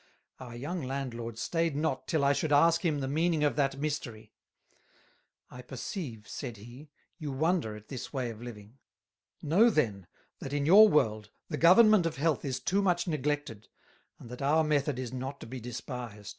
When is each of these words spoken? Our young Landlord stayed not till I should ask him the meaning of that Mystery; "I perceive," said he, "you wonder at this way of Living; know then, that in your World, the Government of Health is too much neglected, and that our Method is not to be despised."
Our 0.39 0.55
young 0.55 0.81
Landlord 0.81 1.37
stayed 1.37 1.75
not 1.75 2.07
till 2.07 2.23
I 2.25 2.33
should 2.33 2.51
ask 2.51 2.83
him 2.83 3.01
the 3.01 3.07
meaning 3.07 3.43
of 3.43 3.55
that 3.55 3.77
Mystery; 3.77 4.33
"I 5.51 5.61
perceive," 5.61 6.27
said 6.27 6.57
he, 6.57 6.89
"you 7.19 7.31
wonder 7.31 7.75
at 7.75 7.89
this 7.89 8.11
way 8.11 8.31
of 8.31 8.41
Living; 8.41 8.79
know 9.43 9.69
then, 9.69 10.07
that 10.39 10.53
in 10.53 10.65
your 10.65 10.89
World, 10.89 11.29
the 11.49 11.57
Government 11.57 12.07
of 12.07 12.15
Health 12.15 12.43
is 12.43 12.59
too 12.59 12.81
much 12.81 13.07
neglected, 13.07 13.67
and 14.17 14.27
that 14.31 14.41
our 14.41 14.63
Method 14.63 14.97
is 14.97 15.13
not 15.13 15.39
to 15.41 15.45
be 15.45 15.59
despised." 15.59 16.29